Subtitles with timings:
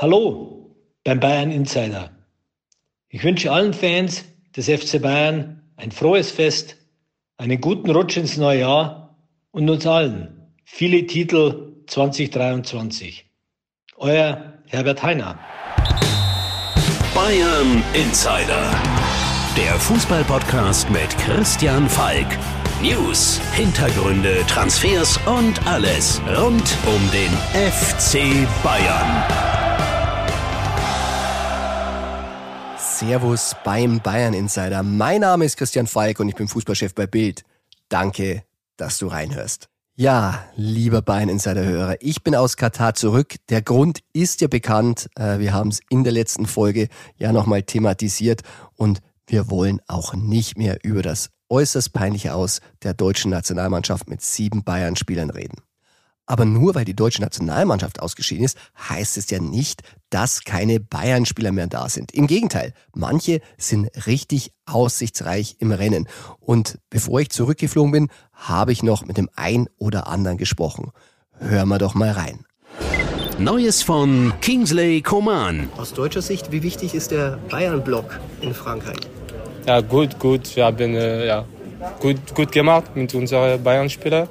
[0.00, 0.74] Hallo
[1.04, 2.08] beim Bayern Insider.
[3.10, 4.24] Ich wünsche allen Fans
[4.56, 6.78] des FC Bayern ein frohes Fest,
[7.36, 9.18] einen guten Rutsch ins neue Jahr
[9.50, 13.26] und uns allen viele Titel 2023.
[13.98, 15.38] Euer Herbert Heiner.
[17.14, 18.70] Bayern Insider.
[19.54, 22.38] Der Fußballpodcast mit Christian Falk.
[22.80, 29.49] News, Hintergründe, Transfers und alles rund um den FC Bayern.
[33.00, 34.82] Servus beim Bayern Insider.
[34.82, 37.44] Mein Name ist Christian Falk und ich bin Fußballchef bei Bild.
[37.88, 38.44] Danke,
[38.76, 39.70] dass du reinhörst.
[39.96, 43.36] Ja, lieber Bayern Insider Hörer, ich bin aus Katar zurück.
[43.48, 45.08] Der Grund ist ja bekannt.
[45.16, 48.42] Äh, wir haben es in der letzten Folge ja nochmal thematisiert
[48.76, 54.20] und wir wollen auch nicht mehr über das äußerst peinliche Aus der deutschen Nationalmannschaft mit
[54.20, 55.62] sieben Bayern-Spielern reden.
[56.26, 58.58] Aber nur weil die deutsche Nationalmannschaft ausgeschieden ist,
[58.90, 62.12] heißt es ja nicht, dass keine Bayern-Spieler mehr da sind.
[62.12, 66.08] Im Gegenteil, manche sind richtig aussichtsreich im Rennen.
[66.38, 70.90] Und bevor ich zurückgeflogen bin, habe ich noch mit dem ein oder anderen gesprochen.
[71.38, 72.44] Hören wir doch mal rein.
[73.38, 75.70] Neues von Kingsley Coman.
[75.78, 78.98] Aus deutscher Sicht, wie wichtig ist der Bayern-Block in Frankreich?
[79.66, 80.54] Ja, gut, gut.
[80.56, 81.46] Wir haben äh, ja,
[82.00, 84.28] gut, gut gemacht mit unseren Bayern-Spielern.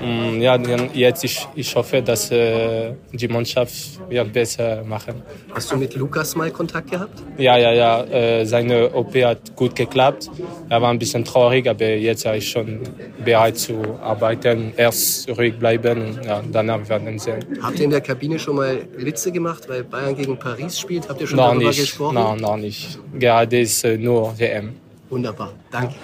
[0.00, 0.56] Mm, ja,
[0.92, 5.22] jetzt ich, ich hoffe, dass äh, die Mannschaft wird besser machen.
[5.54, 7.22] Hast du mit Lukas mal Kontakt gehabt?
[7.38, 8.04] Ja, ja, ja.
[8.04, 10.30] Äh, seine OP hat gut geklappt.
[10.68, 12.80] Er war ein bisschen traurig, aber jetzt ist schon
[13.24, 14.72] bereit zu arbeiten.
[14.76, 17.44] Erst ruhig bleiben und ja, danach werden wir sehen.
[17.62, 21.08] Habt ihr in der Kabine schon mal Witze gemacht, weil Bayern gegen Paris spielt?
[21.08, 22.14] Habt ihr schon noch darüber nicht, gesprochen?
[22.14, 22.98] Nein, noch nicht.
[23.18, 24.74] Gerade ist äh, nur WM.
[25.08, 25.94] Wunderbar, danke.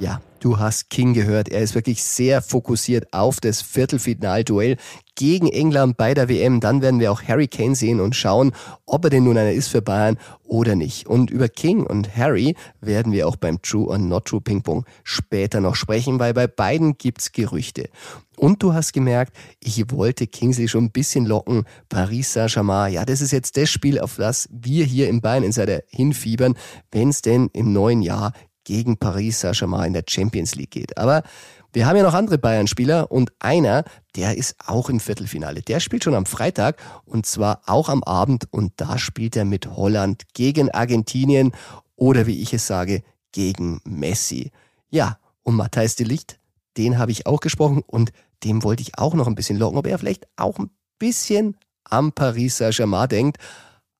[0.00, 1.50] Ja, du hast King gehört.
[1.50, 4.78] Er ist wirklich sehr fokussiert auf das Viertelfinalduell
[5.14, 6.60] gegen England bei der WM.
[6.60, 8.52] Dann werden wir auch Harry Kane sehen und schauen,
[8.86, 11.06] ob er denn nun einer ist für Bayern oder nicht.
[11.06, 14.86] Und über King und Harry werden wir auch beim True or Not True Ping Pong
[15.04, 17.90] später noch sprechen, weil bei beiden gibt's Gerüchte.
[18.38, 21.64] Und du hast gemerkt, ich wollte Kingsley schon ein bisschen locken.
[21.90, 25.82] Paris Saint-Germain, ja, das ist jetzt das Spiel, auf das wir hier im Bayern Insider
[25.88, 26.54] hinfiebern,
[26.90, 28.32] wenn es denn im neuen Jahr
[28.70, 30.96] gegen Paris Saint-Germain in der Champions League geht.
[30.96, 31.24] Aber
[31.72, 33.82] wir haben ja noch andere Bayern-Spieler und einer,
[34.14, 35.62] der ist auch im Viertelfinale.
[35.62, 39.66] Der spielt schon am Freitag und zwar auch am Abend und da spielt er mit
[39.66, 41.50] Holland gegen Argentinien
[41.96, 44.52] oder wie ich es sage, gegen Messi.
[44.88, 46.38] Ja, und Matthijs de Licht,
[46.76, 48.12] den habe ich auch gesprochen und
[48.44, 50.70] dem wollte ich auch noch ein bisschen locken, ob er vielleicht auch ein
[51.00, 53.38] bisschen am Paris Saint-Germain denkt.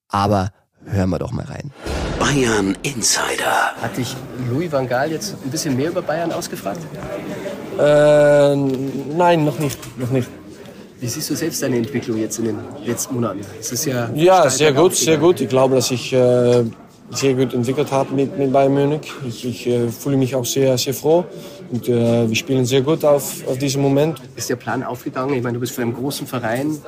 [0.07, 0.53] Aber
[0.87, 1.71] hören wir doch mal rein.
[2.19, 3.75] Bayern Insider.
[3.81, 4.15] Hat dich
[4.51, 6.81] Louis van Gaal jetzt ein bisschen mehr über Bayern ausgefragt?
[7.79, 10.29] Äh, nein, noch nicht, noch nicht.
[11.01, 13.41] Wie siehst du selbst deine Entwicklung jetzt in den letzten Monaten?
[13.59, 15.41] Es ist ja, Ja, sehr gut, sehr gut.
[15.41, 16.65] Ich glaube, dass ich äh,
[17.11, 19.13] sehr gut entwickelt habe mit, mit Bayern Munich.
[19.27, 21.25] Ich, ich äh, fühle mich auch sehr, sehr froh.
[21.71, 24.21] Und äh, wir spielen sehr gut auf, auf diesen Moment.
[24.37, 25.35] Ist der Plan aufgegangen?
[25.35, 26.79] Ich meine, du bist von einem großen Verein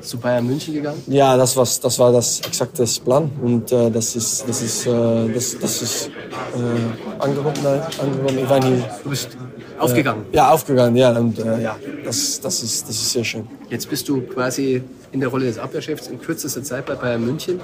[0.00, 1.02] zu Bayern München gegangen.
[1.06, 3.30] Ja, das, was, das war das exakte Plan.
[3.42, 7.54] Und äh, das ist, das ist, äh, das, das ist äh, angekommen,
[8.00, 8.38] angekommen.
[8.38, 9.36] Ich war nie, Du bist
[9.78, 10.24] aufgegangen.
[10.32, 10.96] ja, aufgegangen.
[10.96, 13.46] Ja, und äh, ja, das, das, ist, das ist sehr schön.
[13.68, 14.82] Jetzt bist du quasi
[15.12, 17.60] in der Rolle des Abwehrchefs in kürzester Zeit bei Bayern München.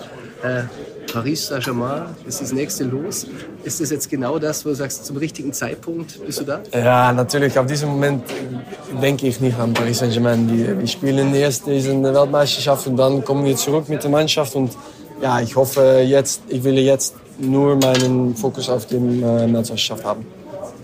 [1.12, 3.26] Paris Saint-Germain ist das nächste Los.
[3.64, 6.60] Ist das jetzt genau das, wo du sagst, zum richtigen Zeitpunkt bist du da?
[6.72, 7.58] Ja, natürlich.
[7.58, 8.24] Auf diesem Moment
[9.02, 10.78] denke ich nicht an Paris Saint-Germain.
[10.78, 14.54] Wir spielen erst diese Weltmeisterschaft und dann kommen wir zurück mit der Mannschaft.
[14.54, 14.72] Und
[15.22, 20.26] ja, ich hoffe jetzt, ich will jetzt nur meinen Fokus auf die äh, Nationalmannschaft haben.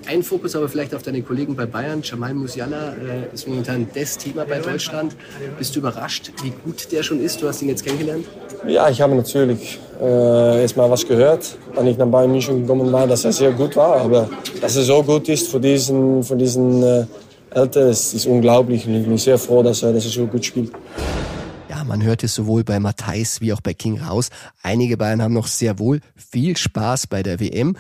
[0.07, 2.03] Ein Fokus aber vielleicht auf deine Kollegen bei Bayern.
[2.03, 5.17] Jamal Musiala äh, ist momentan das Thema bei Deutschland.
[5.59, 7.41] Bist du überrascht, wie gut der schon ist?
[7.41, 8.27] Du hast ihn jetzt kennengelernt.
[8.67, 12.91] Ja, ich habe natürlich äh, erst mal was gehört, als ich nach Bayern München gekommen
[12.91, 13.97] war, dass er sehr gut war.
[13.97, 14.29] Aber
[14.61, 17.05] dass er so gut ist für diesen, für diesen äh,
[17.51, 18.87] Alter, ist, ist unglaublich.
[18.87, 20.73] Und ich bin sehr froh, dass er, dass er so gut spielt.
[21.69, 24.31] Ja, man hört es sowohl bei Matthijs wie auch bei King raus.
[24.63, 27.77] Einige Bayern haben noch sehr wohl viel Spaß bei der WM.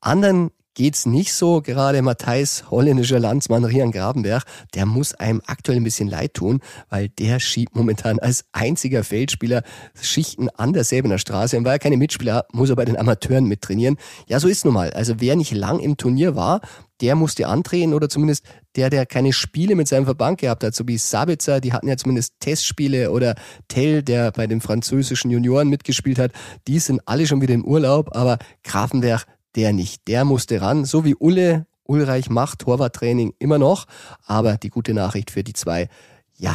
[0.00, 1.60] Anderen geht's nicht so.
[1.60, 4.44] Gerade Matthijs holländischer Landsmann Rian Grabenberg,
[4.74, 9.62] der muss einem aktuell ein bisschen leid tun, weil der schiebt momentan als einziger Feldspieler
[10.00, 11.56] Schichten an der Säbener Straße.
[11.56, 13.96] Und weil er keine Mitspieler hat, muss er bei den Amateuren mittrainieren.
[14.28, 14.90] Ja, so ist nun mal.
[14.92, 16.60] Also wer nicht lang im Turnier war,
[17.00, 18.44] der musste antreten oder zumindest
[18.76, 21.96] der, der keine Spiele mit seinem Verband gehabt hat, so wie Sabitzer, die hatten ja
[21.96, 23.34] zumindest Testspiele oder
[23.68, 26.32] Tell, der bei den französischen Junioren mitgespielt hat,
[26.68, 29.26] die sind alle schon wieder im Urlaub, aber Grafenberg,
[29.56, 30.06] der nicht.
[30.08, 31.66] Der musste ran, so wie Ulle.
[31.84, 33.86] Ulreich macht Torwarttraining immer noch,
[34.24, 35.88] aber die gute Nachricht für die zwei,
[36.36, 36.54] ja,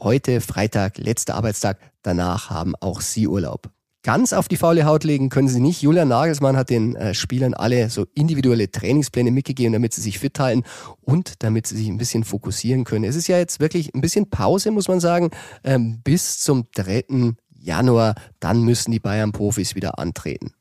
[0.00, 1.78] heute Freitag, letzter Arbeitstag.
[2.02, 3.70] Danach haben auch sie Urlaub.
[4.02, 5.82] Ganz auf die faule Haut legen können sie nicht.
[5.82, 10.38] Julian Nagelsmann hat den äh, Spielern alle so individuelle Trainingspläne mitgegeben, damit sie sich fit
[10.38, 10.62] halten
[11.00, 13.04] und damit sie sich ein bisschen fokussieren können.
[13.04, 15.30] Es ist ja jetzt wirklich ein bisschen Pause, muss man sagen,
[15.64, 17.34] ähm, bis zum 3.
[17.58, 18.14] Januar.
[18.38, 20.52] Dann müssen die Bayern-Profis wieder antreten.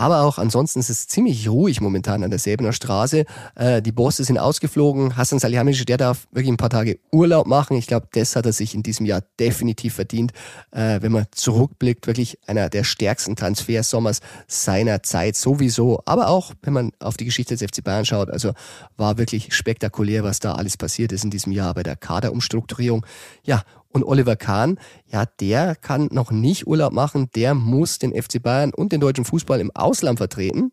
[0.00, 3.26] Aber auch ansonsten ist es ziemlich ruhig momentan an der Säbener Straße.
[3.54, 5.18] Äh, die Bosse sind ausgeflogen.
[5.18, 7.76] Hassan Salihamidzic, der darf wirklich ein paar Tage Urlaub machen.
[7.76, 10.32] Ich glaube, das hat er sich in diesem Jahr definitiv verdient.
[10.70, 16.00] Äh, wenn man zurückblickt, wirklich einer der stärksten Transfersommers seiner Zeit sowieso.
[16.06, 18.54] Aber auch, wenn man auf die Geschichte des FC Bayern schaut, also
[18.96, 23.04] war wirklich spektakulär, was da alles passiert ist in diesem Jahr bei der Kaderumstrukturierung.
[23.44, 28.42] Ja, und Oliver Kahn, ja, der kann noch nicht Urlaub machen, der muss den FC
[28.42, 30.72] Bayern und den deutschen Fußball im Ausland vertreten.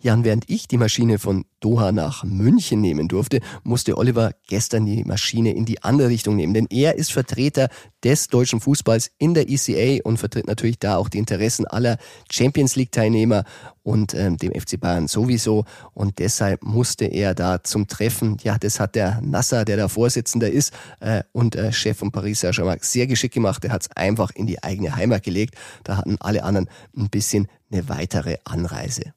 [0.00, 4.86] Ja, und während ich die Maschine von Doha nach München nehmen durfte, musste Oliver gestern
[4.86, 6.54] die Maschine in die andere Richtung nehmen.
[6.54, 7.68] Denn er ist Vertreter
[8.04, 11.98] des deutschen Fußballs in der ECA und vertritt natürlich da auch die Interessen aller
[12.30, 13.42] Champions League-Teilnehmer
[13.82, 15.64] und ähm, dem FC Bayern sowieso.
[15.94, 20.48] Und deshalb musste er da zum Treffen, ja, das hat der Nasser, der da Vorsitzender
[20.48, 23.64] ist äh, und äh, Chef von Paris Saint-Germain, sehr geschickt gemacht.
[23.64, 25.56] Er hat es einfach in die eigene Heimat gelegt.
[25.82, 29.12] Da hatten alle anderen ein bisschen eine weitere Anreise.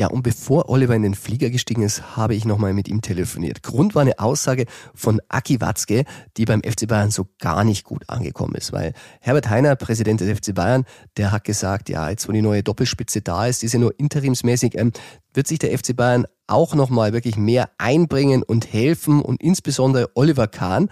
[0.00, 3.62] Ja, und bevor Oliver in den Flieger gestiegen ist, habe ich nochmal mit ihm telefoniert.
[3.62, 4.64] Grund war eine Aussage
[4.94, 6.06] von Aki Watzke,
[6.38, 10.38] die beim FC Bayern so gar nicht gut angekommen ist, weil Herbert Heiner, Präsident des
[10.38, 10.86] FC Bayern,
[11.18, 13.92] der hat gesagt, ja, jetzt wo die neue Doppelspitze da ist, die ist ja nur
[14.00, 14.92] interimsmäßig, ähm,
[15.34, 20.48] wird sich der FC Bayern auch nochmal wirklich mehr einbringen und helfen und insbesondere Oliver
[20.48, 20.88] Kahn.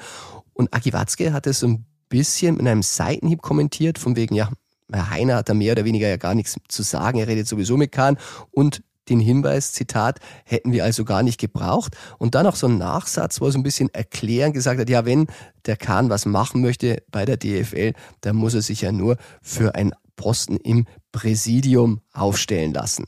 [0.53, 4.51] Und Aki Watzke hat es so ein bisschen mit einem Seitenhieb kommentiert, von wegen, ja,
[4.93, 7.19] Herr Heiner hat da mehr oder weniger ja gar nichts zu sagen.
[7.19, 8.17] Er redet sowieso mit Kahn
[8.51, 11.97] und den Hinweis, Zitat, hätten wir also gar nicht gebraucht.
[12.19, 15.05] Und dann noch so ein Nachsatz, wo er so ein bisschen erklären gesagt hat, ja,
[15.05, 15.27] wenn
[15.67, 19.75] der Kahn was machen möchte bei der DFL, dann muss er sich ja nur für
[19.75, 23.05] einen Posten im Präsidium aufstellen lassen.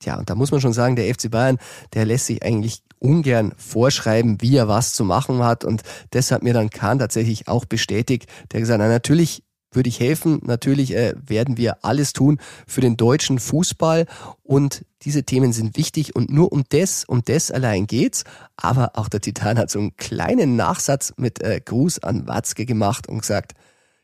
[0.00, 1.58] Tja, und da muss man schon sagen, der FC Bayern,
[1.94, 5.64] der lässt sich eigentlich ungern vorschreiben, wie er was zu machen hat.
[5.64, 8.28] Und das hat mir dann Kahn tatsächlich auch bestätigt.
[8.52, 10.40] Der gesagt hat, natürlich würde ich helfen.
[10.44, 14.06] Natürlich äh, werden wir alles tun für den deutschen Fußball
[14.42, 18.24] und diese Themen sind wichtig und nur um das, um das allein geht's.
[18.56, 23.08] Aber auch der Titan hat so einen kleinen Nachsatz mit äh, Gruß an Watzke gemacht
[23.08, 23.52] und gesagt,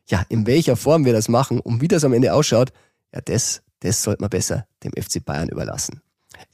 [0.07, 2.73] ja, in welcher Form wir das machen und wie das am Ende ausschaut,
[3.13, 6.04] ja, das, das sollte man besser dem FC Bayern überlassen.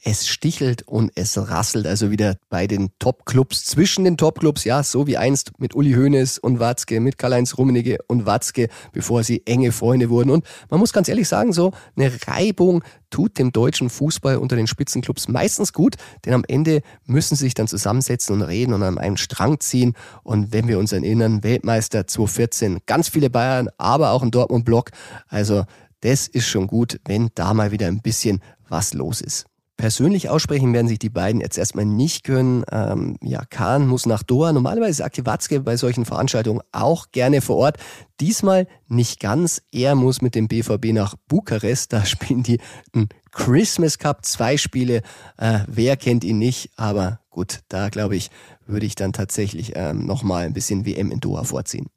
[0.03, 5.07] Es stichelt und es rasselt also wieder bei den Top-Clubs, zwischen den Top-Clubs, ja, so
[5.07, 9.71] wie einst mit Uli Hoeneß und Watzke, mit Karl-Heinz Rummenigge und Watzke, bevor sie enge
[9.71, 10.31] Freunde wurden.
[10.31, 14.67] Und man muss ganz ehrlich sagen, so eine Reibung tut dem deutschen Fußball unter den
[14.67, 15.95] Spitzenclubs meistens gut,
[16.25, 19.93] denn am Ende müssen sie sich dann zusammensetzen und reden und an einem Strang ziehen.
[20.23, 24.91] Und wenn wir uns erinnern, Weltmeister 2014, ganz viele Bayern, aber auch ein Dortmund-Block.
[25.27, 25.65] Also
[26.01, 29.45] das ist schon gut, wenn da mal wieder ein bisschen was los ist.
[29.81, 32.63] Persönlich aussprechen werden sich die beiden jetzt erstmal nicht können.
[32.71, 34.53] Ähm, ja, Kahn muss nach Doha.
[34.53, 37.77] Normalerweise ist Aki Watzke bei solchen Veranstaltungen auch gerne vor Ort.
[38.19, 39.63] Diesmal nicht ganz.
[39.71, 41.93] Er muss mit dem BVB nach Bukarest.
[41.93, 42.59] Da spielen die
[42.93, 45.01] einen Christmas Cup, zwei Spiele.
[45.37, 46.69] Äh, wer kennt ihn nicht?
[46.75, 48.29] Aber gut, da glaube ich,
[48.67, 51.87] würde ich dann tatsächlich ähm, nochmal ein bisschen WM in Doha vorziehen.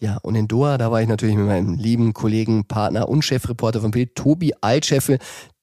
[0.00, 3.82] Ja, und in Doha, da war ich natürlich mit meinem lieben Kollegen, Partner und Chefreporter
[3.82, 5.18] von Bild, Tobi Altscheffel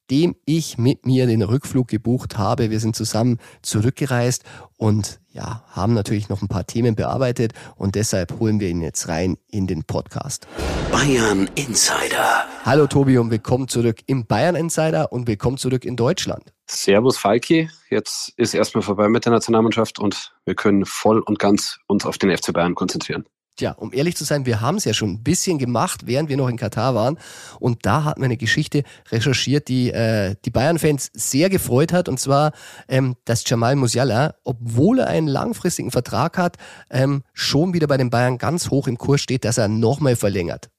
[0.09, 2.69] dem ich mit mir den Rückflug gebucht habe.
[2.69, 4.43] Wir sind zusammen zurückgereist
[4.77, 9.07] und ja, haben natürlich noch ein paar Themen bearbeitet und deshalb holen wir ihn jetzt
[9.07, 10.47] rein in den Podcast.
[10.91, 12.45] Bayern Insider.
[12.65, 16.53] Hallo Tobi und willkommen zurück im Bayern Insider und willkommen zurück in Deutschland.
[16.69, 21.79] Servus Falki, jetzt ist erstmal vorbei mit der Nationalmannschaft und wir können voll und ganz
[21.87, 23.25] uns auf den FC Bayern konzentrieren.
[23.57, 26.37] Tja, um ehrlich zu sein, wir haben es ja schon ein bisschen gemacht, während wir
[26.37, 27.17] noch in Katar waren.
[27.59, 32.07] Und da hatten wir eine Geschichte recherchiert, die äh, die Bayern-Fans sehr gefreut hat.
[32.07, 32.51] Und zwar,
[32.87, 36.57] ähm, dass Jamal Musiala, obwohl er einen langfristigen Vertrag hat,
[36.91, 40.69] ähm, schon wieder bei den Bayern ganz hoch im Kurs steht, dass er nochmal verlängert.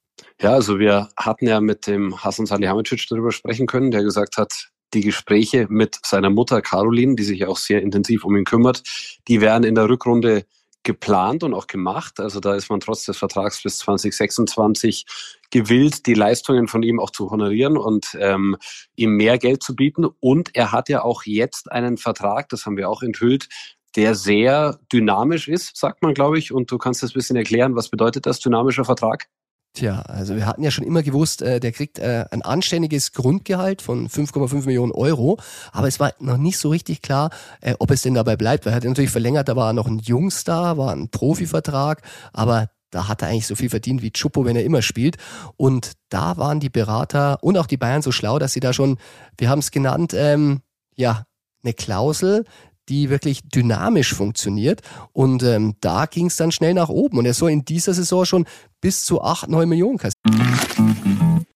[0.41, 4.69] Ja, also wir hatten ja mit dem Hasan Salihamidzic darüber sprechen können, der gesagt hat,
[4.95, 8.85] die Gespräche mit seiner Mutter Caroline, die sich auch sehr intensiv um ihn kümmert,
[9.27, 10.45] die werden in der Rückrunde
[10.83, 12.21] geplant und auch gemacht.
[12.21, 15.07] Also da ist man trotz des Vertrags bis 2026
[15.51, 18.57] gewillt, die Leistungen von ihm auch zu honorieren und ähm,
[18.97, 20.07] ihm mehr Geld zu bieten.
[20.21, 23.49] Und er hat ja auch jetzt einen Vertrag, das haben wir auch enthüllt,
[23.97, 26.53] der sehr dynamisch ist, sagt man, glaube ich.
[26.53, 29.29] Und du kannst das bisschen erklären, was bedeutet das, dynamischer Vertrag?
[29.75, 33.83] Tja, also wir hatten ja schon immer gewusst, äh, der kriegt äh, ein anständiges Grundgehalt
[33.83, 35.39] von 5,5 Millionen Euro,
[35.73, 38.73] aber es war noch nicht so richtig klar, äh, ob es denn dabei bleibt, weil
[38.73, 43.23] er hat natürlich verlängert, da war noch ein Jungstar, war ein Profivertrag, aber da hat
[43.23, 45.19] er eigentlich so viel verdient wie Chupo, wenn er immer spielt.
[45.57, 48.99] Und da waren die Berater und auch die Bayern so schlau, dass sie da schon,
[49.37, 50.63] wir haben es genannt, ähm,
[50.97, 51.25] ja,
[51.63, 52.45] eine Klausel,
[52.89, 54.83] die wirklich dynamisch funktioniert.
[55.13, 57.19] Und ähm, da ging es dann schnell nach oben.
[57.19, 58.47] Und er soll in dieser Saison schon
[58.81, 61.47] bis zu 8, 9 Millionen kassieren.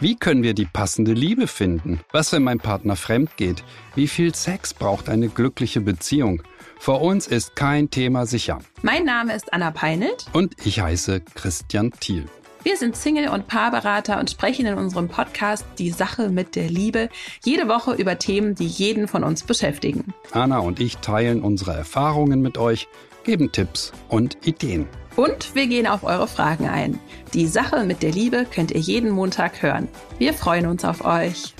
[0.00, 2.00] Wie können wir die passende Liebe finden?
[2.10, 3.62] Was, wenn mein Partner fremd geht?
[3.94, 6.42] Wie viel Sex braucht eine glückliche Beziehung?
[6.80, 8.58] Vor uns ist kein Thema sicher.
[8.82, 10.26] Mein Name ist Anna Peinelt.
[10.32, 12.26] Und ich heiße Christian Thiel.
[12.64, 17.08] Wir sind Single- und Paarberater und sprechen in unserem Podcast Die Sache mit der Liebe
[17.44, 20.14] jede Woche über Themen, die jeden von uns beschäftigen.
[20.30, 22.86] Anna und ich teilen unsere Erfahrungen mit euch,
[23.24, 24.86] geben Tipps und Ideen.
[25.16, 27.00] Und wir gehen auf eure Fragen ein.
[27.34, 29.88] Die Sache mit der Liebe könnt ihr jeden Montag hören.
[30.18, 31.54] Wir freuen uns auf euch.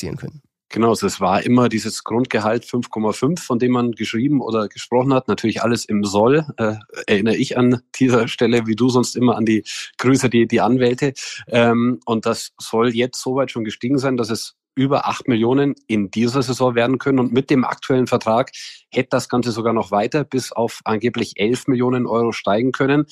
[0.00, 0.42] Können.
[0.70, 5.28] Genau, also es war immer dieses Grundgehalt 5,5, von dem man geschrieben oder gesprochen hat.
[5.28, 6.46] Natürlich alles im Soll.
[6.56, 6.74] Äh,
[7.06, 9.62] erinnere ich an dieser Stelle, wie du sonst immer an die
[9.98, 11.12] Grüße, die, die Anwälte.
[11.48, 16.10] Ähm, und das soll jetzt soweit schon gestiegen sein, dass es über acht Millionen in
[16.10, 17.20] dieser Saison werden können.
[17.20, 18.50] Und mit dem aktuellen Vertrag
[18.90, 23.06] hätte das Ganze sogar noch weiter bis auf angeblich elf Millionen Euro steigen können.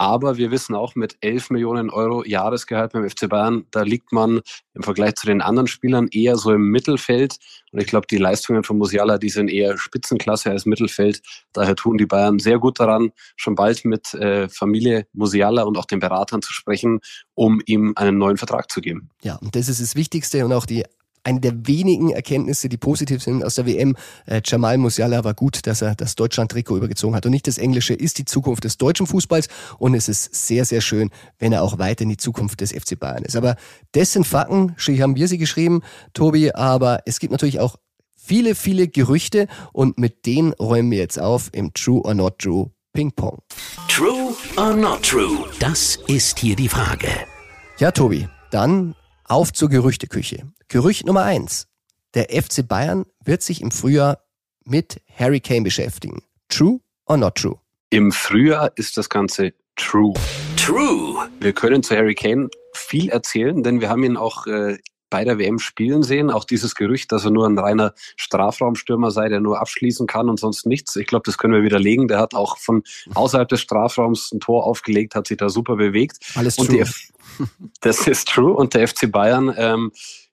[0.00, 4.40] Aber wir wissen auch, mit 11 Millionen Euro Jahresgehalt beim FC Bayern, da liegt man
[4.72, 7.36] im Vergleich zu den anderen Spielern eher so im Mittelfeld.
[7.70, 11.20] Und ich glaube, die Leistungen von Musiala, die sind eher Spitzenklasse als Mittelfeld.
[11.52, 15.84] Daher tun die Bayern sehr gut daran, schon bald mit äh, Familie Musiala und auch
[15.84, 17.00] den Beratern zu sprechen,
[17.34, 19.10] um ihm einen neuen Vertrag zu geben.
[19.22, 20.86] Ja, und das ist das Wichtigste und auch die
[21.24, 23.96] eine der wenigen Erkenntnisse, die positiv sind aus der WM.
[24.26, 27.26] Äh, Jamal Musiala war gut, dass er das Deutschland-Trikot übergezogen hat.
[27.26, 29.48] Und nicht das Englische ist die Zukunft des deutschen Fußballs.
[29.78, 32.98] Und es ist sehr, sehr schön, wenn er auch weiter in die Zukunft des FC
[32.98, 33.36] Bayern ist.
[33.36, 33.56] Aber
[33.94, 35.82] dessen Fakten, schließlich haben wir sie geschrieben,
[36.14, 36.52] Tobi.
[36.52, 37.76] Aber es gibt natürlich auch
[38.16, 39.46] viele, viele Gerüchte.
[39.72, 43.38] Und mit denen räumen wir jetzt auf im True or Not True Ping Pong.
[43.88, 45.48] True or not true?
[45.60, 47.08] Das ist hier die Frage.
[47.78, 48.94] Ja, Tobi, dann
[49.30, 50.50] auf zur Gerüchteküche.
[50.68, 51.68] Gerücht Nummer eins.
[52.14, 54.24] Der FC Bayern wird sich im Frühjahr
[54.64, 56.22] mit Harry Kane beschäftigen.
[56.48, 57.58] True or not true?
[57.90, 60.14] Im Frühjahr ist das Ganze true.
[60.56, 61.28] True.
[61.38, 64.78] Wir können zu Harry Kane viel erzählen, denn wir haben ihn auch äh,
[65.10, 66.30] bei der WM spielen sehen.
[66.30, 70.40] Auch dieses Gerücht, dass er nur ein reiner Strafraumstürmer sei, der nur abschließen kann und
[70.40, 70.96] sonst nichts.
[70.96, 72.08] Ich glaube, das können wir widerlegen.
[72.08, 72.82] Der hat auch von
[73.14, 76.18] außerhalb des Strafraums ein Tor aufgelegt, hat sich da super bewegt.
[76.34, 76.84] Alles und true.
[77.80, 78.52] Das ist true.
[78.52, 79.92] Und der FC Bayern ähm,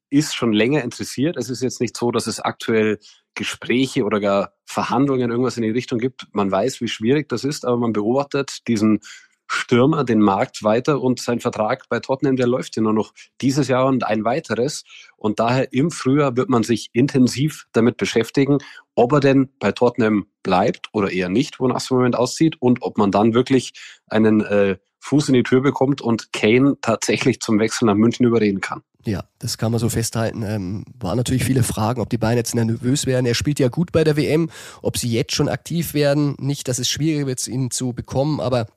[0.09, 1.37] ist schon länger interessiert.
[1.37, 2.99] Es ist jetzt nicht so, dass es aktuell
[3.35, 6.27] Gespräche oder gar Verhandlungen irgendwas in die Richtung gibt.
[6.31, 8.99] Man weiß, wie schwierig das ist, aber man beobachtet diesen
[9.47, 13.67] Stürmer den Markt weiter und sein Vertrag bei Tottenham, der läuft ja nur noch dieses
[13.67, 14.83] Jahr und ein weiteres.
[15.15, 18.59] Und daher im Frühjahr wird man sich intensiv damit beschäftigen,
[18.95, 22.81] ob er denn bei Tottenham bleibt oder eher nicht, wonach es im Moment aussieht und
[22.81, 23.73] ob man dann wirklich
[24.07, 28.61] einen äh, Fuß in die Tür bekommt und Kane tatsächlich zum Wechsel nach München überreden
[28.61, 28.81] kann.
[29.05, 30.43] Ja, das kann man so festhalten.
[30.43, 33.25] Ähm, waren natürlich viele Fragen, ob die Bayern jetzt nervös werden.
[33.25, 34.49] Er spielt ja gut bei der WM,
[34.81, 36.35] ob sie jetzt schon aktiv werden.
[36.39, 38.67] Nicht, dass es schwierig wird, ihn zu bekommen, aber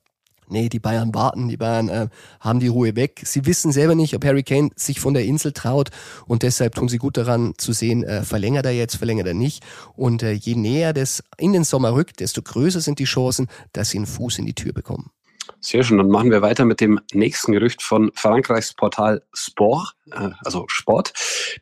[0.50, 2.08] nee, die Bayern warten, die Bayern äh,
[2.40, 3.22] haben die Ruhe weg.
[3.24, 5.90] Sie wissen selber nicht, ob Harry Kane sich von der Insel traut
[6.26, 9.64] und deshalb tun sie gut daran zu sehen, äh, verlängert er jetzt, verlängert er nicht.
[9.96, 13.90] Und äh, je näher das in den Sommer rückt, desto größer sind die Chancen, dass
[13.90, 15.10] sie einen Fuß in die Tür bekommen.
[15.60, 15.98] Sehr schön.
[15.98, 21.12] Dann machen wir weiter mit dem nächsten Gerücht von Frankreichs Portal Sport, äh, also Sport.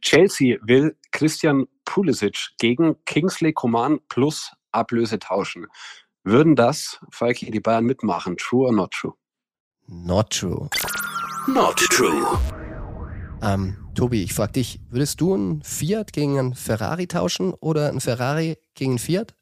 [0.02, 5.66] Chelsea will Christian Pulisic gegen Kingsley Coman plus Ablöse tauschen.
[6.30, 8.36] Würden das, Falki, die Bayern mitmachen?
[8.36, 9.14] True or not true?
[9.86, 10.68] Not true.
[11.46, 12.38] Not true.
[13.40, 18.02] Ähm, Tobi, ich frage dich, würdest du einen Fiat gegen einen Ferrari tauschen oder einen
[18.02, 19.38] Ferrari gegen einen Fiat?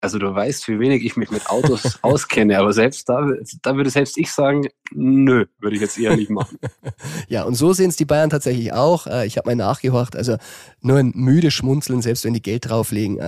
[0.00, 3.26] Also du weißt, wie wenig ich mich mit Autos auskenne, aber selbst da,
[3.62, 6.58] da würde selbst ich sagen, nö, würde ich jetzt eher nicht machen.
[7.28, 9.06] ja, und so sehen es die Bayern tatsächlich auch.
[9.06, 10.36] Äh, ich habe mal nachgehorcht, also
[10.80, 13.18] nur ein müde Schmunzeln, selbst wenn die Geld drauflegen.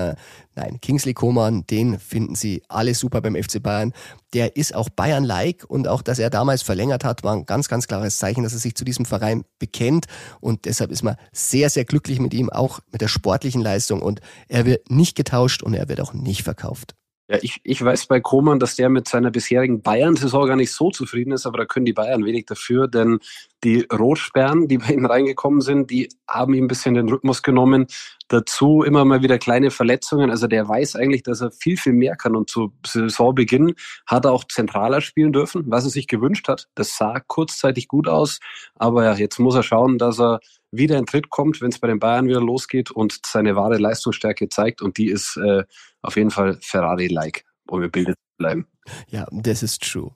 [0.59, 3.93] Nein, Kingsley Coman, den finden sie alle super beim FC Bayern.
[4.33, 7.87] Der ist auch Bayern-like und auch, dass er damals verlängert hat, war ein ganz, ganz
[7.87, 10.07] klares Zeichen, dass er sich zu diesem Verein bekennt
[10.41, 14.21] und deshalb ist man sehr, sehr glücklich mit ihm, auch mit der sportlichen Leistung und
[14.49, 16.97] er wird nicht getauscht und er wird auch nicht verkauft.
[17.31, 20.91] Ja, ich, ich weiß bei Koman, dass der mit seiner bisherigen Bayern-Saison gar nicht so
[20.91, 23.19] zufrieden ist, aber da können die Bayern wenig dafür, denn
[23.65, 27.87] die Rotsperren, die bei ihm reingekommen sind, die haben ihm ein bisschen den Rhythmus genommen.
[28.29, 30.31] Dazu immer mal wieder kleine Verletzungen.
[30.31, 32.37] Also der weiß eigentlich, dass er viel, viel mehr kann.
[32.37, 33.75] Und zu Saisonbeginn
[34.07, 36.69] hat er auch zentraler spielen dürfen, was er sich gewünscht hat.
[36.75, 38.39] Das sah kurzzeitig gut aus.
[38.77, 40.41] Aber ja, jetzt muss er schauen, dass er
[40.71, 44.49] wieder in Tritt kommt, wenn es bei den Bayern wieder losgeht und seine wahre Leistungsstärke
[44.49, 44.83] zeigt.
[44.83, 45.65] Und die ist äh,
[46.03, 47.45] auf jeden Fall Ferrari-like.
[47.69, 48.67] um im Bilde zu bleiben.
[49.09, 50.13] Ja, das ist true.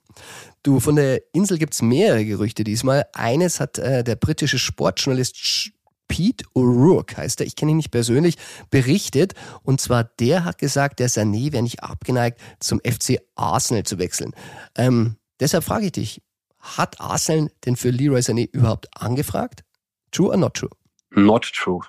[0.63, 3.05] Du, von der Insel gibt's mehrere Gerüchte diesmal.
[3.13, 5.71] Eines hat äh, der britische Sportjournalist
[6.07, 8.37] Pete O'Rourke heißt er, ich kenne ihn nicht persönlich,
[8.69, 9.33] berichtet.
[9.63, 14.33] Und zwar der hat gesagt, der Sané wäre nicht abgeneigt, zum FC Arsenal zu wechseln.
[14.75, 16.21] Ähm, deshalb frage ich dich,
[16.59, 19.63] hat Arsenal denn für Leroy Sané überhaupt angefragt?
[20.13, 20.69] True or not true?
[21.15, 21.79] Not true.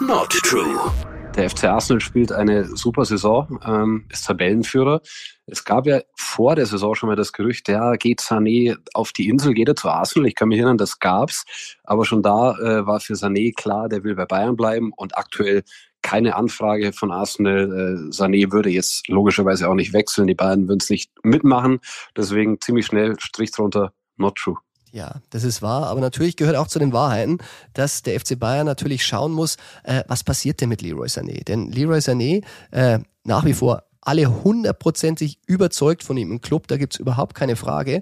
[0.00, 0.90] Not true.
[1.36, 5.00] Der FC Arsenal spielt eine super Saison, ähm, ist Tabellenführer.
[5.46, 9.28] Es gab ja vor der Saison schon mal das Gerücht, ja, geht Sané auf die
[9.28, 10.26] Insel, geht er zu Arsenal?
[10.26, 11.44] Ich kann mich erinnern, das gab's.
[11.84, 15.62] Aber schon da äh, war für Sané klar, der will bei Bayern bleiben und aktuell
[16.02, 17.70] keine Anfrage von Arsenal.
[17.70, 20.26] Äh, Sané würde jetzt logischerweise auch nicht wechseln.
[20.26, 21.78] Die Bayern würden es nicht mitmachen.
[22.16, 24.56] Deswegen ziemlich schnell Strich drunter, not true.
[24.96, 27.36] Ja, das ist wahr, aber natürlich gehört auch zu den Wahrheiten,
[27.74, 31.44] dass der FC Bayern natürlich schauen muss, äh, was passiert denn mit Leroy Sané?
[31.44, 36.78] Denn Leroy Sané äh, nach wie vor alle hundertprozentig überzeugt von ihm im Club, da
[36.78, 38.00] gibt's überhaupt keine Frage.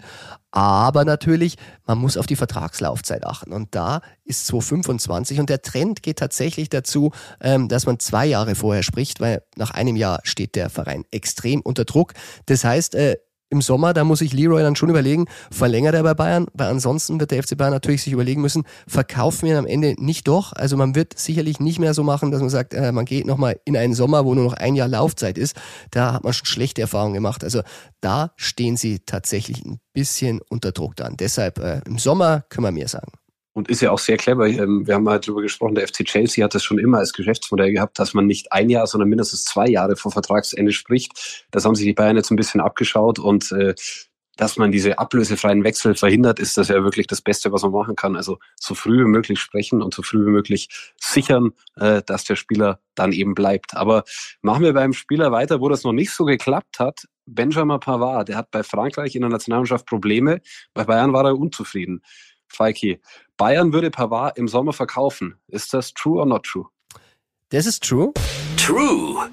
[0.52, 3.52] Aber natürlich, man muss auf die Vertragslaufzeit achten.
[3.52, 7.10] Und da ist 2025 und der Trend geht tatsächlich dazu,
[7.40, 11.60] ähm, dass man zwei Jahre vorher spricht, weil nach einem Jahr steht der Verein extrem
[11.60, 12.12] unter Druck.
[12.46, 13.16] Das heißt, äh,
[13.50, 17.20] im Sommer, da muss sich Leroy dann schon überlegen, verlängert er bei Bayern, weil ansonsten
[17.20, 20.52] wird der FC Bayern natürlich sich überlegen müssen, verkaufen wir ihn am Ende nicht doch.
[20.52, 23.60] Also man wird sicherlich nicht mehr so machen, dass man sagt, äh, man geht nochmal
[23.64, 25.56] in einen Sommer, wo nur noch ein Jahr Laufzeit ist.
[25.90, 27.44] Da hat man schon schlechte Erfahrungen gemacht.
[27.44, 27.62] Also
[28.00, 31.16] da stehen sie tatsächlich ein bisschen unter Druck dann.
[31.16, 33.12] Deshalb äh, im Sommer können wir mehr sagen
[33.54, 34.46] und ist ja auch sehr clever.
[34.46, 37.72] Ähm, wir haben halt darüber gesprochen, der FC Chelsea hat das schon immer als Geschäftsmodell
[37.72, 41.46] gehabt, dass man nicht ein Jahr, sondern mindestens zwei Jahre vor Vertragsende spricht.
[41.50, 43.74] Das haben sich die Bayern jetzt ein bisschen abgeschaut und äh,
[44.36, 47.94] dass man diese ablösefreien Wechsel verhindert, ist das ja wirklich das Beste, was man machen
[47.94, 48.16] kann.
[48.16, 50.68] Also so früh wie möglich sprechen und so früh wie möglich
[51.00, 53.76] sichern, äh, dass der Spieler dann eben bleibt.
[53.76, 54.02] Aber
[54.42, 57.06] machen wir beim Spieler weiter, wo das noch nicht so geklappt hat.
[57.26, 60.40] Benjamin Pavard, der hat bei Frankreich in der Nationalmannschaft Probleme.
[60.74, 62.02] Bei Bayern war er unzufrieden.
[62.54, 63.00] Falki,
[63.36, 65.36] Bayern würde Pavard im Sommer verkaufen.
[65.48, 66.66] Ist das true or not true?
[67.50, 68.12] Das ist true.
[68.56, 69.30] True.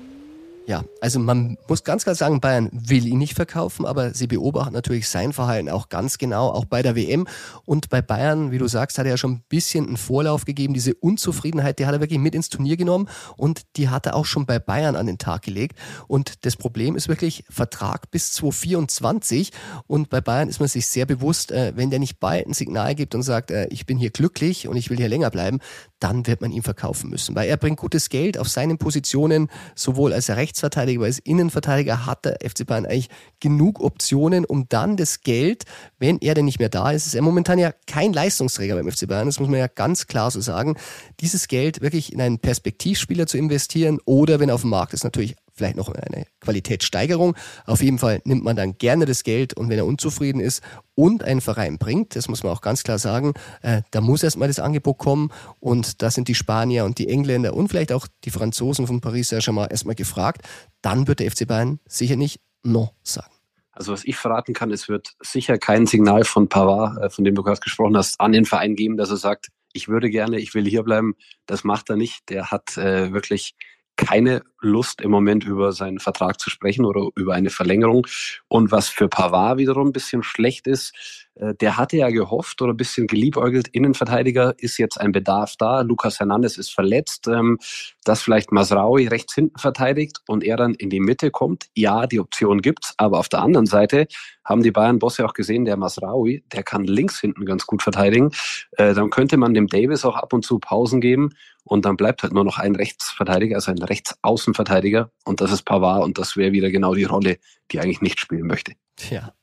[0.72, 4.72] Ja, also man muss ganz klar sagen, Bayern will ihn nicht verkaufen, aber sie beobachten
[4.72, 7.28] natürlich sein Verhalten auch ganz genau, auch bei der WM.
[7.66, 10.74] Und bei Bayern, wie du sagst, hat er ja schon ein bisschen einen Vorlauf gegeben.
[10.74, 14.24] Diese Unzufriedenheit, die hat er wirklich mit ins Turnier genommen und die hat er auch
[14.24, 15.78] schon bei Bayern an den Tag gelegt.
[16.08, 19.52] Und das Problem ist wirklich Vertrag bis 2024.
[19.88, 22.96] Und bei Bayern ist man sich sehr bewusst, äh, wenn der nicht bald ein Signal
[22.96, 25.60] gibt und sagt, äh, ich bin hier glücklich und ich will hier länger bleiben,
[26.00, 27.36] dann wird man ihn verkaufen müssen.
[27.36, 30.30] Weil er bringt gutes Geld auf seinen Positionen, sowohl als
[30.62, 35.63] Rechtsverteidiger als Innenverteidiger hat der FC Bayern eigentlich genug Optionen, um dann das Geld,
[36.00, 39.08] wenn er denn nicht mehr da ist, ist er momentan ja kein Leistungsträger beim FC
[39.08, 40.76] Bayern, das muss man ja ganz klar so sagen,
[41.19, 45.04] dieses Geld wirklich in einen Perspektivspieler zu investieren oder wenn er auf dem Markt ist,
[45.04, 47.36] natürlich vielleicht noch eine Qualitätssteigerung.
[47.65, 50.63] Auf jeden Fall nimmt man dann gerne das Geld und wenn er unzufrieden ist
[50.95, 54.47] und einen Verein bringt, das muss man auch ganz klar sagen, äh, da muss erstmal
[54.47, 58.32] das Angebot kommen und da sind die Spanier und die Engländer und vielleicht auch die
[58.32, 60.41] Franzosen von Paris Saint-Germain erstmal gefragt.
[60.82, 63.32] Dann wird der FC Bayern sicher nicht no sagen.
[63.71, 67.36] Also was ich verraten kann, es wird sicher kein Signal von Pavard, äh, von dem
[67.36, 70.54] du gerade gesprochen hast, an den Verein geben, dass er sagt, ich würde gerne, ich
[70.54, 71.15] will hier bleiben.
[71.45, 72.30] Das macht er nicht.
[72.30, 73.56] Der hat äh, wirklich
[74.02, 78.06] keine Lust im Moment über seinen Vertrag zu sprechen oder über eine Verlängerung.
[78.48, 82.74] Und was für Pavard wiederum ein bisschen schlecht ist, äh, der hatte ja gehofft oder
[82.74, 85.82] ein bisschen geliebäugelt, Innenverteidiger ist jetzt ein Bedarf da.
[85.82, 87.58] Lukas Hernandez ist verletzt, ähm,
[88.04, 91.68] dass vielleicht Masraui rechts hinten verteidigt und er dann in die Mitte kommt.
[91.76, 94.08] Ja, die Option gibt's, aber auf der anderen Seite
[94.44, 98.32] haben die Bayern-Bosse auch gesehen, der Masraui, der kann links hinten ganz gut verteidigen.
[98.74, 101.32] Äh, dann könnte man dem Davis auch ab und zu Pausen geben
[101.63, 106.04] und dann bleibt halt nur noch ein Rechtsverteidiger, also ein Rechtsaußenverteidiger und das ist Pavard
[106.04, 107.38] und das wäre wieder genau die Rolle,
[107.71, 108.74] die eigentlich nicht spielen möchte.
[109.10, 109.34] Ja,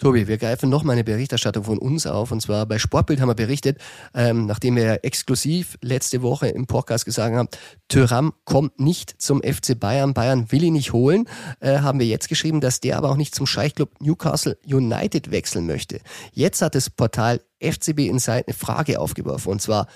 [0.00, 2.30] Tobi, wir greifen noch mal eine Berichterstattung von uns auf.
[2.30, 3.78] Und zwar bei Sportbild haben wir berichtet,
[4.14, 7.48] ähm, nachdem wir exklusiv letzte Woche im Podcast gesagt haben,
[7.88, 11.28] Thuram kommt nicht zum FC Bayern, Bayern will ihn nicht holen,
[11.58, 15.66] äh, haben wir jetzt geschrieben, dass der aber auch nicht zum Scheichclub Newcastle United wechseln
[15.66, 16.00] möchte.
[16.30, 19.50] Jetzt hat das Portal FCB Insight eine Frage aufgeworfen.
[19.50, 19.88] Und zwar,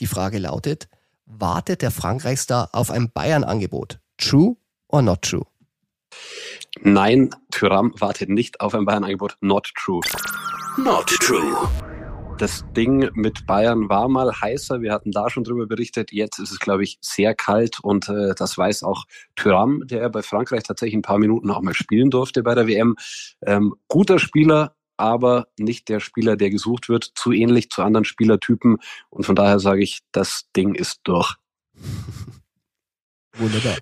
[0.00, 0.88] die Frage lautet,
[1.38, 3.98] wartet der Frankreichstar auf ein Bayern-Angebot?
[4.18, 4.56] True
[4.88, 5.46] or not true?
[6.80, 9.36] Nein, Tyram wartet nicht auf ein Bayern-Angebot.
[9.40, 10.00] Not true.
[10.76, 11.68] Not true.
[12.38, 14.80] Das Ding mit Bayern war mal heißer.
[14.80, 16.12] Wir hatten da schon drüber berichtet.
[16.12, 19.04] Jetzt ist es, glaube ich, sehr kalt und äh, das weiß auch
[19.36, 22.96] Thuram, der bei Frankreich tatsächlich ein paar Minuten auch mal spielen durfte bei der WM.
[23.46, 27.12] Ähm, guter Spieler, aber nicht der Spieler, der gesucht wird.
[27.14, 28.78] Zu ähnlich zu anderen Spielertypen
[29.10, 31.34] und von daher sage ich, das Ding ist durch.
[33.36, 33.78] Wunderbar.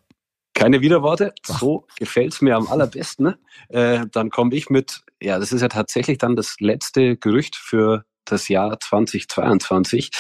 [0.55, 1.33] Keine Widerworte.
[1.43, 3.25] So gefällt's mir am allerbesten.
[3.25, 3.39] Ne?
[3.69, 8.05] Äh, dann komme ich mit, ja, das ist ja tatsächlich dann das letzte Gerücht für
[8.25, 10.11] das Jahr 2022.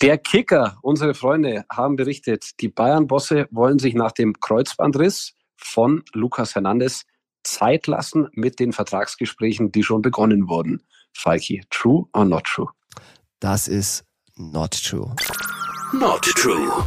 [0.00, 6.54] Der Kicker, unsere Freunde haben berichtet, die Bayern-Bosse wollen sich nach dem Kreuzbandriss von Lukas
[6.54, 7.04] Hernandez
[7.44, 10.82] Zeit lassen mit den Vertragsgesprächen, die schon begonnen wurden.
[11.12, 12.68] Falki, true or not true?
[13.40, 14.04] Das ist
[14.36, 15.14] not true.
[15.92, 16.84] Not true.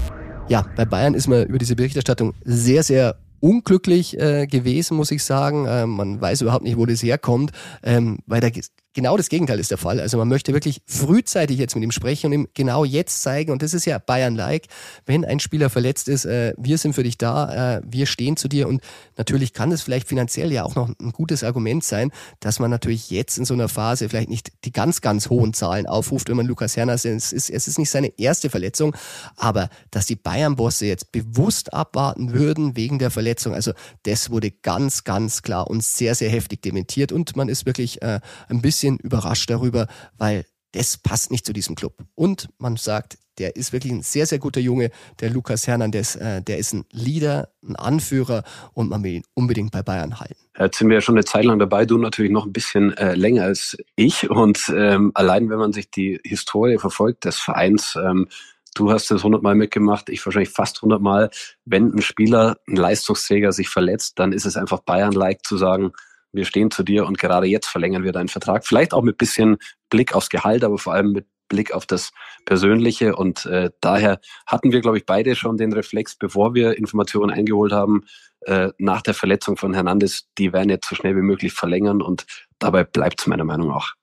[0.50, 5.24] Ja, bei Bayern ist man über diese Berichterstattung sehr, sehr unglücklich äh, gewesen, muss ich
[5.24, 5.66] sagen.
[5.66, 7.52] Äh, man weiß überhaupt nicht, wo das herkommt,
[7.84, 8.50] ähm, weil da
[8.98, 10.00] Genau das Gegenteil ist der Fall.
[10.00, 13.62] Also man möchte wirklich frühzeitig jetzt mit ihm sprechen und ihm genau jetzt zeigen, und
[13.62, 14.66] das ist ja Bayern-like,
[15.06, 18.48] wenn ein Spieler verletzt ist, äh, wir sind für dich da, äh, wir stehen zu
[18.48, 18.82] dir und
[19.16, 23.12] natürlich kann das vielleicht finanziell ja auch noch ein gutes Argument sein, dass man natürlich
[23.12, 26.48] jetzt in so einer Phase vielleicht nicht die ganz, ganz hohen Zahlen aufruft, wenn man
[26.48, 27.12] Lukas Herner sieht.
[27.12, 28.96] Es ist, es ist nicht seine erste Verletzung,
[29.36, 33.74] aber dass die Bayern-Bosse jetzt bewusst abwarten würden wegen der Verletzung, also
[34.08, 38.22] das wurde ganz, ganz klar und sehr, sehr heftig dementiert und man ist wirklich äh,
[38.50, 41.94] ein bisschen bisschen überrascht darüber, weil das passt nicht zu diesem Club.
[42.16, 46.16] Und man sagt, der ist wirklich ein sehr, sehr guter Junge, der Lukas Hernandez.
[46.16, 50.38] Äh, der ist ein Leader, ein Anführer und man will ihn unbedingt bei Bayern halten.
[50.58, 53.14] Jetzt sind wir ja schon eine Zeit lang dabei, du natürlich noch ein bisschen äh,
[53.14, 54.30] länger als ich.
[54.30, 58.28] Und ähm, allein, wenn man sich die Historie verfolgt des Vereins, ähm,
[58.74, 61.30] du hast das hundertmal mitgemacht, ich wahrscheinlich fast hundertmal,
[61.66, 65.92] wenn ein Spieler, ein Leistungsträger sich verletzt, dann ist es einfach Bayern-like zu sagen,
[66.38, 68.66] wir stehen zu dir und gerade jetzt verlängern wir deinen Vertrag.
[68.66, 69.58] Vielleicht auch mit bisschen
[69.90, 72.12] Blick aufs Gehalt, aber vor allem mit Blick auf das
[72.46, 73.16] Persönliche.
[73.16, 77.72] Und äh, daher hatten wir, glaube ich, beide schon den Reflex, bevor wir Informationen eingeholt
[77.72, 78.06] haben,
[78.42, 82.26] äh, nach der Verletzung von Hernandez, die werden jetzt so schnell wie möglich verlängern und
[82.60, 83.96] dabei bleibt es meiner Meinung nach.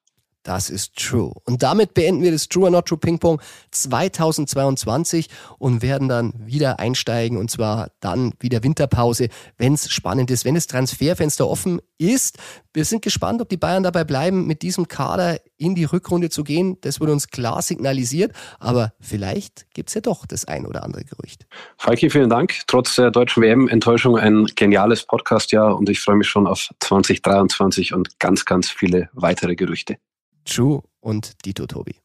[0.45, 1.33] Das ist true.
[1.45, 5.29] Und damit beenden wir das True or Not True Ping Pong 2022
[5.59, 10.55] und werden dann wieder einsteigen und zwar dann wieder Winterpause, wenn es spannend ist, wenn
[10.55, 12.39] das Transferfenster offen ist.
[12.75, 16.45] Wir sind gespannt, ob die Bayern dabei bleiben, mit diesem Kader in die Rückrunde zu
[16.45, 16.77] gehen.
[16.83, 21.05] Das wurde uns klar signalisiert, aber vielleicht gibt es ja doch das ein oder andere
[21.05, 21.47] Gerücht.
[21.79, 22.53] Falki, vielen Dank.
[22.67, 28.19] Trotz der deutschen WM-Enttäuschung ein geniales Podcast-Jahr und ich freue mich schon auf 2023 und
[28.19, 29.97] ganz, ganz viele weitere Gerüchte.
[30.45, 31.97] True und Dito Tobi.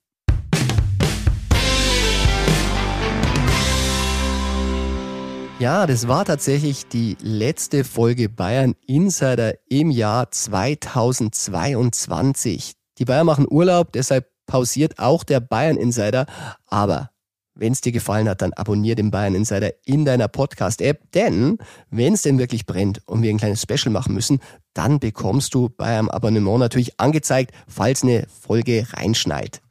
[5.60, 12.76] Ja, das war tatsächlich die letzte Folge Bayern Insider im Jahr 2022.
[12.98, 16.28] Die Bayern machen Urlaub, deshalb pausiert auch der Bayern Insider.
[16.66, 17.12] Aber
[17.60, 21.58] wenn es dir gefallen hat, dann abonnier den Bayern Insider in deiner Podcast-App, denn
[21.90, 24.40] wenn es denn wirklich brennt und wir ein kleines Special machen müssen,
[24.74, 29.62] dann bekommst du bei einem Abonnement natürlich angezeigt, falls eine Folge reinschneit.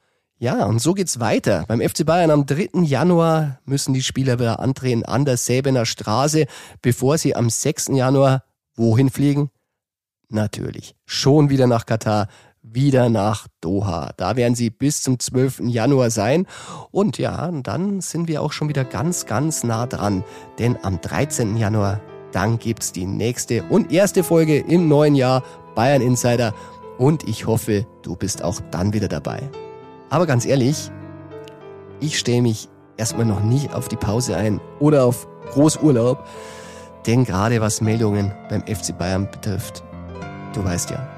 [0.41, 1.65] Ja, und so geht's weiter.
[1.67, 2.83] Beim FC Bayern am 3.
[2.83, 6.47] Januar müssen die Spieler wieder antreten an der Säbener Straße,
[6.81, 7.89] bevor sie am 6.
[7.89, 8.45] Januar
[8.77, 9.51] wohin fliegen?
[10.29, 12.29] Natürlich, schon wieder nach Katar
[12.73, 14.13] wieder nach Doha.
[14.17, 15.61] Da werden sie bis zum 12.
[15.65, 16.47] Januar sein.
[16.91, 20.25] Und ja, dann sind wir auch schon wieder ganz, ganz nah dran.
[20.59, 21.57] Denn am 13.
[21.57, 22.01] Januar,
[22.33, 25.43] dann gibt's die nächste und erste Folge im neuen Jahr
[25.75, 26.55] Bayern Insider.
[26.99, 29.49] Und ich hoffe, du bist auch dann wieder dabei.
[30.11, 30.91] Aber ganz ehrlich,
[32.01, 36.27] ich stehe mich erstmal noch nicht auf die Pause ein oder auf Großurlaub.
[37.07, 39.85] Denn gerade was Meldungen beim FC Bayern betrifft,
[40.53, 41.18] du weißt ja,